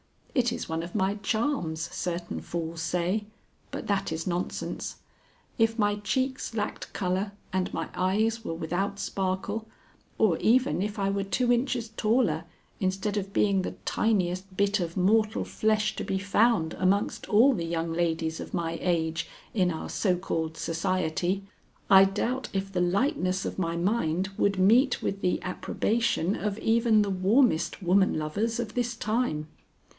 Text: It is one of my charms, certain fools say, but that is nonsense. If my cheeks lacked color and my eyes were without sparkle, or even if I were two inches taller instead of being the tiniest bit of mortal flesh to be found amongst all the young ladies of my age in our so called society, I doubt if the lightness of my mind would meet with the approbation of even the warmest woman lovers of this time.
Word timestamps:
It 0.33 0.51
is 0.51 0.67
one 0.67 0.81
of 0.81 0.95
my 0.95 1.15
charms, 1.15 1.81
certain 1.93 2.39
fools 2.41 2.81
say, 2.81 3.25
but 3.69 3.85
that 3.85 4.11
is 4.11 4.25
nonsense. 4.25 4.95
If 5.59 5.77
my 5.77 5.97
cheeks 5.97 6.55
lacked 6.55 6.91
color 6.93 7.33
and 7.53 7.71
my 7.71 7.89
eyes 7.93 8.43
were 8.43 8.53
without 8.55 8.97
sparkle, 8.97 9.67
or 10.17 10.37
even 10.37 10.81
if 10.81 10.97
I 10.97 11.11
were 11.11 11.25
two 11.25 11.51
inches 11.53 11.89
taller 11.95 12.45
instead 12.79 13.15
of 13.15 13.33
being 13.33 13.61
the 13.61 13.73
tiniest 13.85 14.55
bit 14.57 14.79
of 14.79 14.97
mortal 14.97 15.43
flesh 15.43 15.95
to 15.97 16.03
be 16.03 16.17
found 16.17 16.73
amongst 16.75 17.29
all 17.29 17.53
the 17.53 17.65
young 17.65 17.93
ladies 17.93 18.39
of 18.39 18.53
my 18.55 18.79
age 18.81 19.27
in 19.53 19.69
our 19.69 19.89
so 19.89 20.15
called 20.17 20.57
society, 20.57 21.43
I 21.91 22.05
doubt 22.05 22.49
if 22.53 22.71
the 22.71 22.81
lightness 22.81 23.45
of 23.45 23.59
my 23.59 23.75
mind 23.75 24.29
would 24.37 24.57
meet 24.57 25.03
with 25.03 25.21
the 25.21 25.41
approbation 25.43 26.35
of 26.35 26.57
even 26.57 27.01
the 27.03 27.11
warmest 27.11 27.83
woman 27.83 28.17
lovers 28.17 28.59
of 28.59 28.73
this 28.73 28.95
time. 28.95 29.47